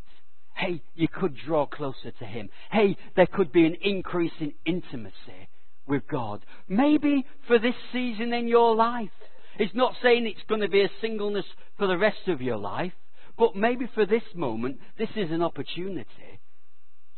[0.57, 2.49] Hey, you could draw closer to Him.
[2.71, 5.49] Hey, there could be an increase in intimacy
[5.87, 6.45] with God.
[6.69, 9.11] Maybe for this season in your life.
[9.59, 11.45] It's not saying it's going to be a singleness
[11.77, 12.93] for the rest of your life,
[13.37, 16.34] but maybe for this moment, this is an opportunity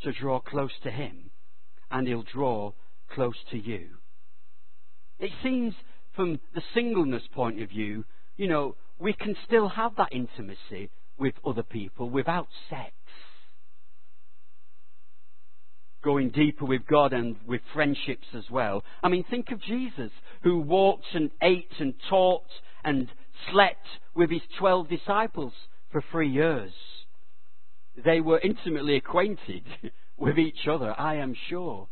[0.03, 1.31] to draw close to Him,
[1.91, 2.73] and He'll draw
[3.11, 3.89] close to you.
[5.19, 5.75] It seems
[6.15, 8.05] from the singleness point of view,
[8.37, 12.93] you know, we can still have that intimacy with other people without sex.
[16.03, 18.85] Going deeper with God and with friendships as well.
[19.03, 22.47] I mean, think of Jesus, who walked and ate and taught
[22.85, 23.09] and
[23.51, 25.53] slept with his twelve disciples
[25.91, 26.73] for three years.
[28.05, 29.65] They were intimately acquainted
[30.17, 31.89] with each other, I am sure.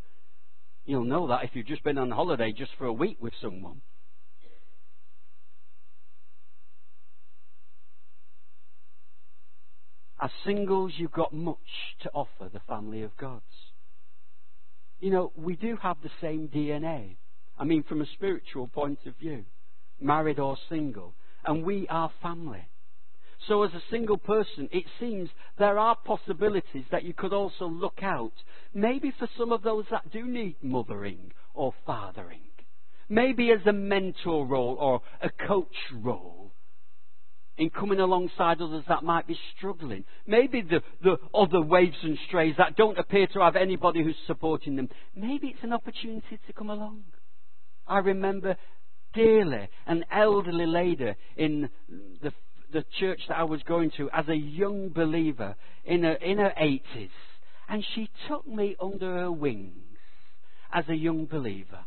[0.84, 3.80] You'll know that if you've just been on holiday just for a week with someone.
[10.20, 11.56] As singles, you've got much
[12.02, 13.42] to offer the family of God.
[15.00, 17.16] You know, we do have the same DNA.
[17.58, 19.44] I mean, from a spiritual point of view,
[20.00, 21.14] married or single,
[21.44, 22.66] and we are family.
[23.48, 25.28] So, as a single person, it seems
[25.58, 28.32] there are possibilities that you could also look out,
[28.72, 32.40] maybe for some of those that do need mothering or fathering,
[33.08, 36.52] maybe as a mentor role or a coach role
[37.56, 40.04] in coming alongside others that might be struggling.
[40.26, 44.76] Maybe the, the other waves and strays that don't appear to have anybody who's supporting
[44.76, 44.88] them.
[45.14, 47.04] Maybe it's an opportunity to come along.
[47.86, 48.56] I remember
[49.14, 51.68] dearly an elderly lady in
[52.22, 52.32] the,
[52.72, 56.52] the church that I was going to as a young believer in her, in her
[56.60, 57.10] 80s.
[57.68, 59.98] And she took me under her wings
[60.72, 61.84] as a young believer.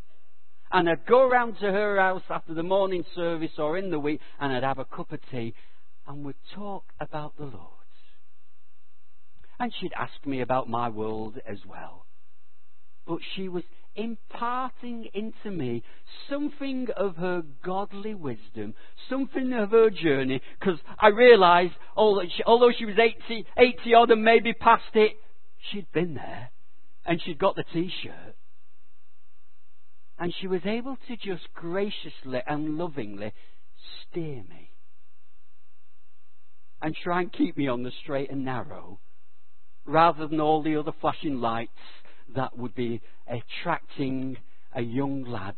[0.71, 4.19] And I'd go round to her house after the morning service or in the week
[4.39, 5.53] and I'd have a cup of tea
[6.07, 7.71] and we'd talk about the Lord.
[9.59, 12.05] And she'd ask me about my world as well.
[13.07, 13.63] But she was
[13.97, 15.83] imparting into me
[16.29, 18.75] something of her godly wisdom,
[19.09, 24.53] something of her journey, because I realised, although she was 80, 80 odd and maybe
[24.53, 25.17] past it,
[25.71, 26.51] she'd been there.
[27.05, 28.35] And she'd got the t-shirt.
[30.19, 33.33] And she was able to just graciously and lovingly
[34.11, 34.71] steer me
[36.81, 38.99] and try and keep me on the straight and narrow
[39.85, 41.71] rather than all the other flashing lights
[42.35, 44.37] that would be attracting
[44.73, 45.55] a young lad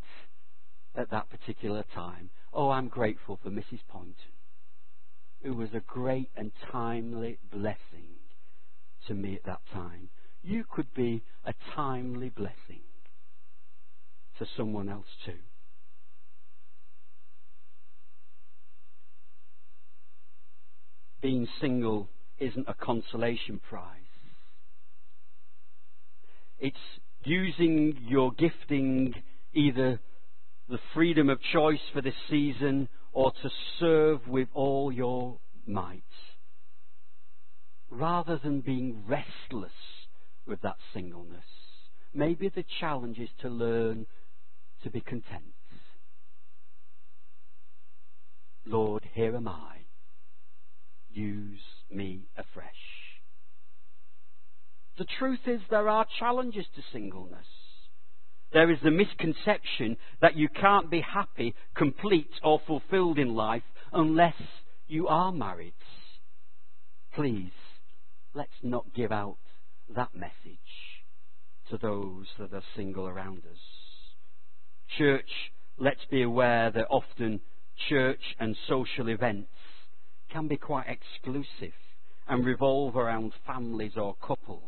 [0.95, 2.29] at that particular time.
[2.53, 3.79] Oh, I'm grateful for Mrs.
[3.87, 4.13] Poynton,
[5.43, 8.17] who was a great and timely blessing
[9.07, 10.09] to me at that time.
[10.41, 12.81] You could be a timely blessing
[14.37, 15.33] to someone else too.
[21.21, 24.08] Being single isn't a consolation prize.
[26.59, 26.77] It's
[27.23, 29.13] using your gifting
[29.53, 29.99] either
[30.67, 36.03] the freedom of choice for this season or to serve with all your might.
[37.89, 39.71] Rather than being restless
[40.45, 41.43] with that singleness.
[42.13, 44.05] Maybe the challenge is to learn
[44.83, 45.43] to be content.
[48.65, 49.77] Lord, here am I.
[51.11, 51.59] Use
[51.91, 52.98] me afresh.
[54.99, 57.47] The truth is, there are challenges to singleness.
[58.51, 64.35] There is the misconception that you can't be happy, complete, or fulfilled in life unless
[64.87, 65.73] you are married.
[67.15, 67.53] Please,
[68.33, 69.37] let's not give out
[69.95, 70.33] that message
[71.69, 73.59] to those that are single around us.
[74.97, 75.29] Church,
[75.77, 77.39] let's be aware that often
[77.87, 79.47] church and social events
[80.29, 81.73] can be quite exclusive
[82.27, 84.63] and revolve around families or couples.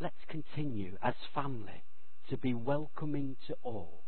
[0.00, 1.84] Let's continue as family
[2.30, 4.04] to be welcoming to all,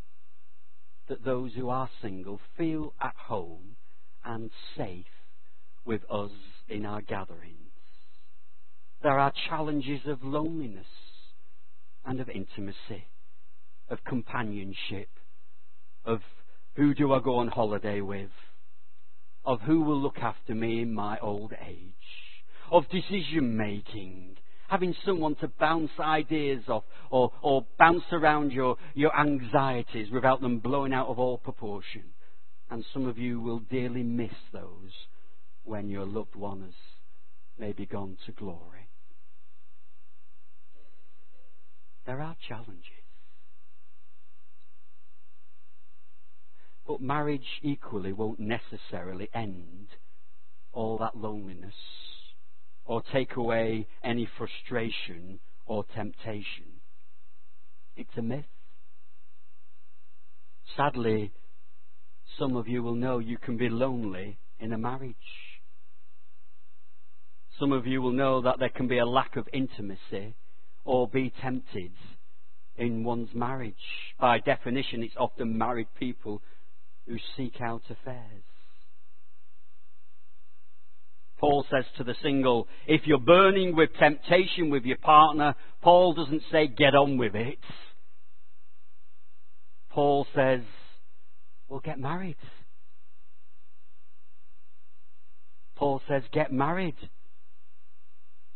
[1.09, 3.77] that those who are single feel at home
[4.25, 5.05] and safe
[5.85, 6.31] with us
[6.67, 7.59] in our gatherings.
[9.03, 10.87] There are challenges of loneliness
[12.07, 13.09] and of intimacy,
[13.91, 15.11] of companionship,
[16.07, 16.21] of
[16.75, 18.31] who do I go on holiday with,
[19.45, 21.93] of who will look after me in my old age,
[22.71, 24.37] of decision making,
[24.73, 30.61] having someone to bounce ideas off or, or bounce around your, your anxieties without them
[30.61, 32.05] blowing out of all proportion.
[32.71, 34.93] And some of you will dearly miss those
[35.65, 36.73] when your loved one has
[37.59, 38.89] maybe gone to glory.
[42.07, 42.81] There are challenges.
[46.87, 49.89] But marriage equally won't necessarily end
[50.73, 51.75] all that loneliness
[52.85, 56.81] or take away any frustration or temptation.
[57.97, 58.45] It's a myth.
[60.77, 61.33] Sadly,
[62.39, 65.17] some of you will know you can be lonely in a marriage.
[67.59, 70.35] Some of you will know that there can be a lack of intimacy
[70.85, 71.93] or be tempted
[72.77, 73.75] in one's marriage.
[74.19, 76.43] By definition, it's often married people
[77.07, 78.43] who seek out affairs.
[81.43, 86.43] Paul says to the single, if you're burning with temptation with your partner, Paul doesn't
[86.53, 87.59] say get on with it.
[89.91, 90.61] Paul says,
[91.69, 92.37] well, get married.
[95.75, 96.95] Paul says, get married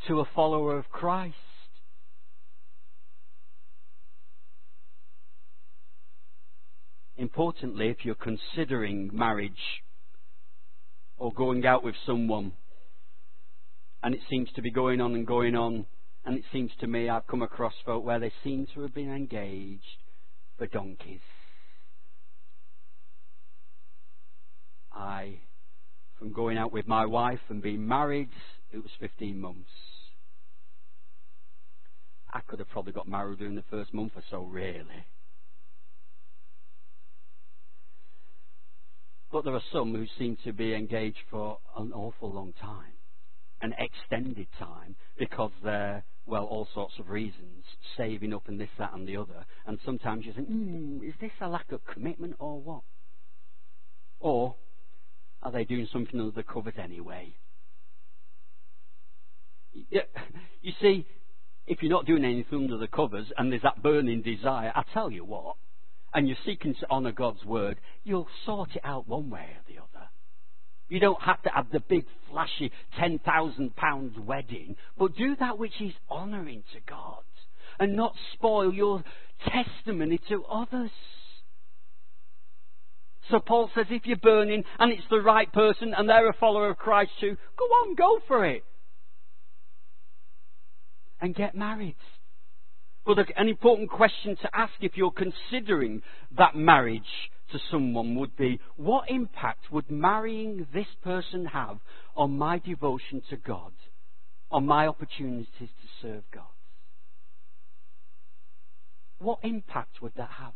[0.07, 1.34] to a follower of Christ.
[7.16, 9.82] Importantly, if you're considering marriage
[11.18, 12.53] or going out with someone,
[14.03, 15.86] and it seems to be going on and going on,
[16.24, 19.12] and it seems to me I've come across folk where they seem to have been
[19.12, 19.82] engaged
[20.59, 21.20] for donkeys.
[24.92, 25.40] I,
[26.18, 28.30] from going out with my wife and being married,
[28.72, 29.70] it was 15 months.
[32.32, 35.07] I could have probably got married in the first month or so, really.
[39.30, 42.92] But there are some who seem to be engaged for an awful long time,
[43.62, 47.64] an extended time, because they're, well, all sorts of reasons,
[47.96, 49.44] saving up and this, that, and the other.
[49.66, 52.82] And sometimes you think, hmm, is this a lack of commitment or what?
[54.20, 54.57] Or
[55.42, 57.34] are they doing something under the covers anyway?
[59.72, 61.07] You see,
[61.66, 65.11] if you're not doing anything under the covers and there's that burning desire, I tell
[65.11, 65.57] you what,
[66.14, 69.78] and you're seeking to honour God's word, you'll sort it out one way or the
[69.78, 69.95] other.
[70.89, 72.70] You don't have to have the big, flashy,
[73.01, 77.22] £10,000 wedding, but do that which is honouring to God
[77.78, 79.03] and not spoil your
[79.49, 80.91] testimony to others.
[83.30, 86.70] So Paul says if you're burning and it's the right person and they're a follower
[86.70, 88.64] of Christ too, go on, go for it.
[91.20, 91.97] And get married.
[93.05, 96.03] But an important question to ask if you're considering
[96.37, 97.03] that marriage
[97.53, 101.78] to someone would be what impact would marrying this person have
[102.16, 103.72] on my devotion to God,
[104.51, 106.44] on my opportunities to serve God?
[109.18, 110.53] What impact would that have?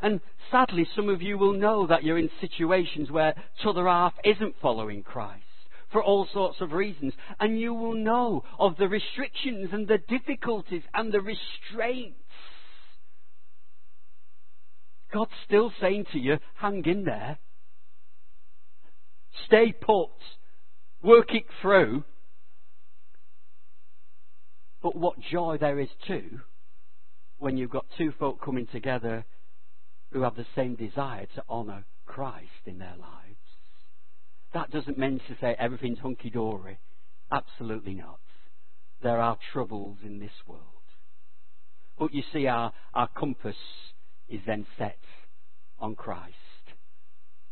[0.00, 0.20] And
[0.50, 5.02] sadly, some of you will know that you're in situations where t'other half isn't following
[5.02, 5.44] Christ
[5.92, 7.12] for all sorts of reasons.
[7.38, 12.18] And you will know of the restrictions and the difficulties and the restraints.
[15.12, 17.38] God's still saying to you, hang in there.
[19.46, 20.10] Stay put.
[21.02, 22.04] Work it through.
[24.82, 26.40] But what joy there is too
[27.38, 29.24] when you've got two folk coming together
[30.12, 33.36] who have the same desire to honour Christ in their lives.
[34.54, 36.78] That doesn't mean to say everything's hunky dory.
[37.30, 38.20] Absolutely not.
[39.02, 40.60] There are troubles in this world.
[41.98, 43.56] But you see, our, our compass
[44.32, 44.98] is then set
[45.78, 46.34] on Christ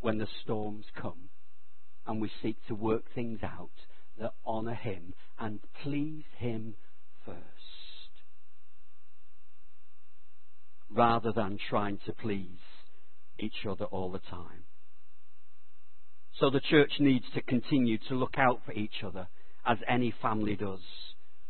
[0.01, 1.29] when the storms come
[2.07, 3.71] and we seek to work things out
[4.19, 6.75] that honour Him and please Him
[7.27, 7.37] first.
[10.91, 12.59] Rather than trying to please
[13.39, 14.65] each other all the time.
[16.41, 19.29] So the church needs to continue to look out for each other
[19.67, 20.81] as any family does,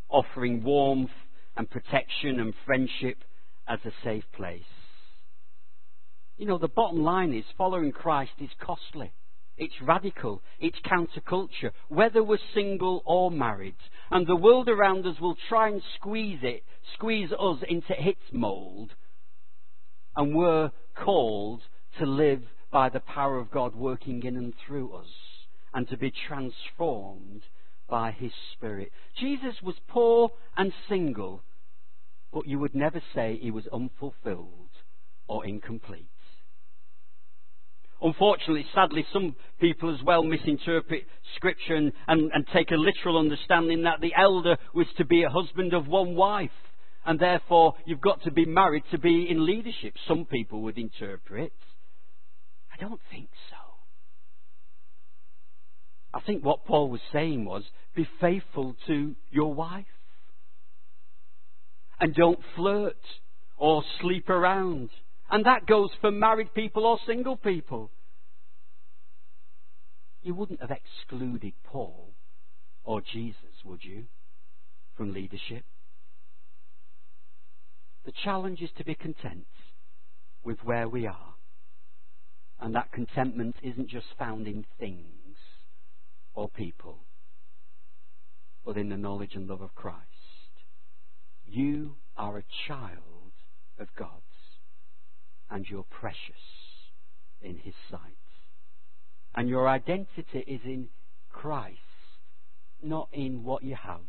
[0.08, 1.10] offering warmth
[1.56, 3.18] and protection and friendship
[3.68, 4.62] as a safe place.
[6.40, 9.12] You know, the bottom line is following Christ is costly.
[9.58, 10.40] It's radical.
[10.58, 13.76] It's counterculture, whether we're single or married.
[14.10, 16.64] And the world around us will try and squeeze it,
[16.94, 18.90] squeeze us into its mould.
[20.16, 21.60] And we're called
[21.98, 22.40] to live
[22.72, 25.10] by the power of God working in and through us
[25.74, 27.42] and to be transformed
[27.86, 28.92] by His Spirit.
[29.20, 31.42] Jesus was poor and single,
[32.32, 34.70] but you would never say He was unfulfilled
[35.28, 36.08] or incomplete.
[38.02, 41.04] Unfortunately, sadly, some people as well misinterpret
[41.36, 45.28] Scripture and, and, and, take a literal understanding that the elder was to be a
[45.28, 46.50] husband of one wife,
[47.04, 49.94] and therefore you've got to be married to be in leadership.
[50.08, 51.52] Some people would interpret.
[52.72, 53.56] I don't think so.
[56.12, 57.62] I think what Paul was saying was
[57.94, 59.84] be faithful to your wife.
[62.00, 62.96] And don't flirt
[63.58, 64.88] or sleep around
[65.30, 67.90] and that goes for married people or single people.
[70.22, 72.10] You wouldn't have excluded Paul
[72.84, 74.04] or Jesus, would you,
[74.96, 75.64] from leadership?
[78.04, 79.46] The challenge is to be content
[80.42, 81.34] with where we are.
[82.60, 85.36] And that contentment isn't just found in things
[86.34, 86.98] or people,
[88.64, 89.96] but in the knowledge and love of Christ.
[91.46, 93.32] You are a child
[93.78, 94.20] of God
[95.50, 96.18] and you're precious
[97.42, 98.00] in His sight.
[99.34, 100.88] And your identity is in
[101.30, 101.78] Christ,
[102.82, 104.00] not in what you have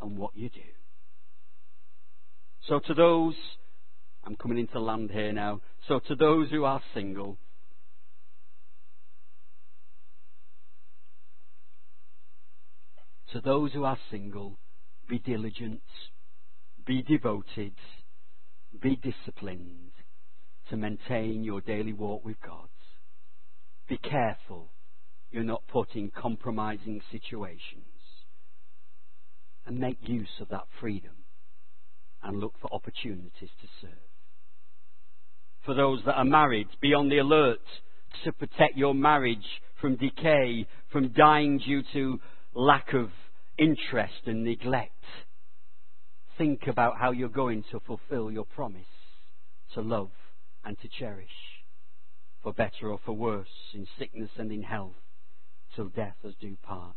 [0.00, 0.60] and what you do.
[2.68, 3.34] So to those,
[4.24, 7.38] I'm coming into land here now, so to those who are single,
[13.32, 14.58] to those who are single,
[15.08, 15.82] be diligent,
[16.86, 17.74] be devoted,
[18.80, 19.87] be disciplined,
[20.70, 22.68] to maintain your daily walk with God.
[23.88, 24.70] Be careful
[25.30, 27.84] you're not put in compromising situations.
[29.66, 31.12] And make use of that freedom
[32.22, 33.90] and look for opportunities to serve.
[35.64, 37.60] For those that are married, be on the alert
[38.24, 39.44] to protect your marriage
[39.80, 42.18] from decay, from dying due to
[42.54, 43.10] lack of
[43.58, 44.92] interest and neglect.
[46.38, 48.86] Think about how you're going to fulfill your promise
[49.74, 50.10] to love
[50.68, 51.64] and to cherish,
[52.42, 55.00] for better or for worse, in sickness and in health,
[55.74, 56.94] till death us do part.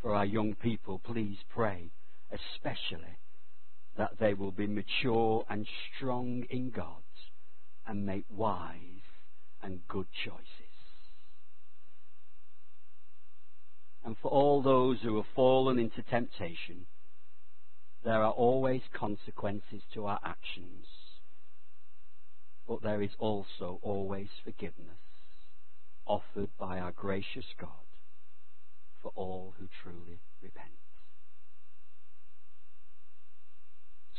[0.00, 1.92] For our young people, please pray,
[2.32, 3.16] especially
[3.96, 7.04] that they will be mature and strong in God
[7.86, 9.06] and make wise
[9.62, 10.42] and good choices.
[14.04, 16.86] And for all those who have fallen into temptation,
[18.04, 20.86] there are always consequences to our actions
[22.66, 24.98] but there is also always forgiveness
[26.06, 27.70] offered by our gracious God
[29.02, 30.68] for all who truly repent.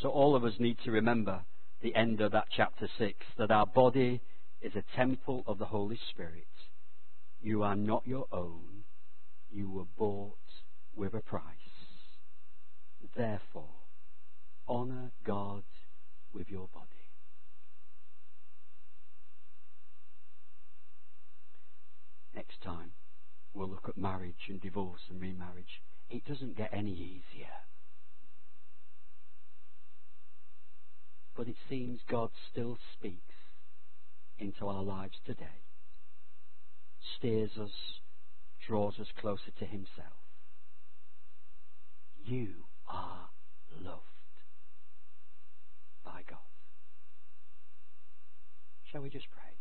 [0.02, 1.42] So all of us need to remember
[1.82, 4.22] the end of that chapter 6 that our body
[4.62, 6.48] is a temple of the Holy Spirit.
[7.42, 8.84] You are not your own.
[9.50, 10.38] You were bought
[10.96, 11.44] with a price.
[13.16, 13.70] Therefore,
[14.68, 15.64] honor God
[16.34, 16.93] with your body.
[22.36, 22.92] Next time,
[23.54, 25.82] we'll look at marriage and divorce and remarriage.
[26.10, 27.48] It doesn't get any easier.
[31.36, 33.36] But it seems God still speaks
[34.38, 35.62] into our lives today,
[37.18, 37.72] steers us,
[38.68, 40.24] draws us closer to Himself.
[42.26, 43.30] You are
[43.82, 44.02] loved
[46.06, 46.40] by God.
[48.92, 49.53] Shall we just pray?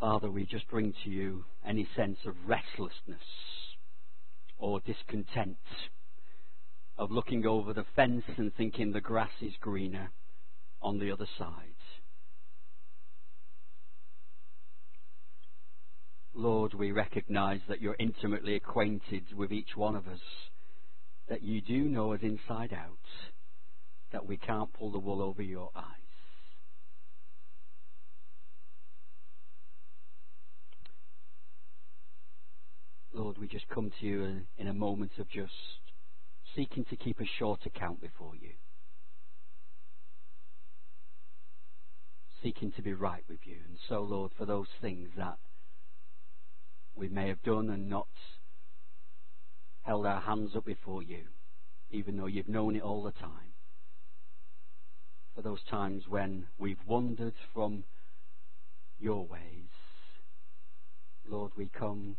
[0.00, 3.18] Father, we just bring to you any sense of restlessness
[4.56, 5.56] or discontent,
[6.96, 10.10] of looking over the fence and thinking the grass is greener
[10.80, 11.74] on the other side.
[16.32, 20.20] Lord, we recognize that you're intimately acquainted with each one of us,
[21.28, 22.98] that you do know us inside out,
[24.12, 25.84] that we can't pull the wool over your eyes.
[33.12, 35.52] Lord, we just come to you in a moment of just
[36.54, 38.50] seeking to keep a short account before you.
[42.42, 43.56] Seeking to be right with you.
[43.66, 45.38] And so, Lord, for those things that
[46.94, 48.08] we may have done and not
[49.82, 51.24] held our hands up before you,
[51.90, 53.54] even though you've known it all the time.
[55.34, 57.84] For those times when we've wandered from
[58.98, 59.70] your ways,
[61.26, 62.16] Lord, we come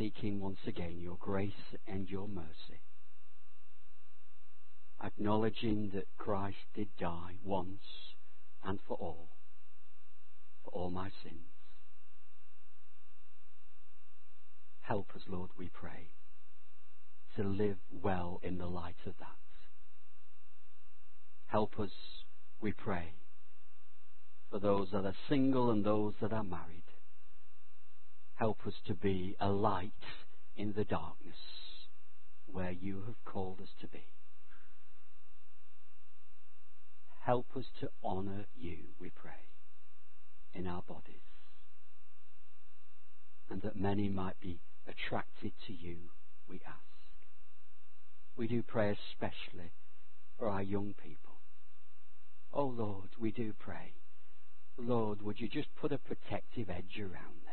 [0.00, 1.52] seeking once again your grace
[1.86, 2.80] and your mercy.
[5.02, 7.82] acknowledging that Christ did die once
[8.64, 9.28] and for all,
[10.64, 11.46] for all my sins.
[14.82, 16.10] Help us, Lord, we pray,
[17.36, 19.26] to live well in the light of that.
[21.46, 21.90] Help us,
[22.60, 23.14] we pray,
[24.50, 26.89] for those that are single and those that are married.
[28.40, 29.92] Help us to be a light
[30.56, 31.36] in the darkness
[32.46, 34.02] where you have called us to be.
[37.20, 39.44] Help us to honour you, we pray,
[40.54, 41.20] in our bodies.
[43.50, 45.96] And that many might be attracted to you,
[46.48, 46.78] we ask.
[48.38, 49.70] We do pray especially
[50.38, 51.34] for our young people.
[52.54, 53.92] Oh Lord, we do pray.
[54.78, 57.49] Lord, would you just put a protective edge around them?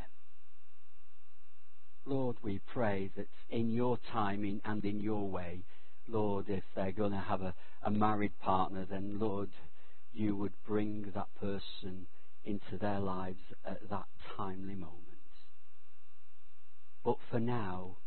[2.08, 5.64] Lord, we pray that in your timing and in your way,
[6.08, 7.54] Lord, if they're going to have a,
[7.84, 9.50] a married partner, then Lord,
[10.14, 12.08] you would bring that person
[12.46, 14.06] into their lives at that
[14.38, 14.94] timely moment.
[17.04, 17.98] But for now,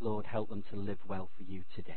[0.00, 1.94] Lord, help them to live well for you today.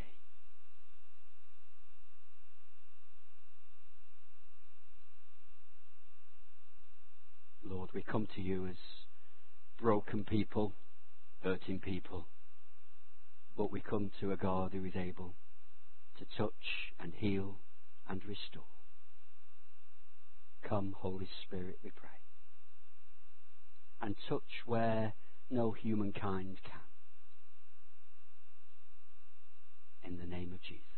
[7.65, 8.75] Lord, we come to you as
[9.77, 10.73] broken people,
[11.43, 12.25] hurting people,
[13.57, 15.35] but we come to a God who is able
[16.17, 17.57] to touch and heal
[18.09, 18.63] and restore.
[20.67, 22.09] Come, Holy Spirit, we pray,
[24.01, 25.13] and touch where
[25.49, 26.79] no humankind can.
[30.05, 30.92] In the name of Jesus.